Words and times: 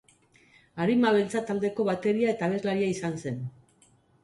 Arima 0.85 1.11
Beltza 1.17 1.43
taldeko 1.51 1.87
bateria 1.91 2.33
eta 2.35 2.49
abeslaria 2.51 2.91
izan 2.97 3.21
zen. 3.27 3.39